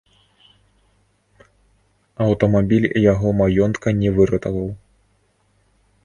Аўтамабіль 2.27 2.87
яго 3.11 3.27
маёнтка 3.41 3.87
не 4.01 4.09
выратаваў. 4.17 4.65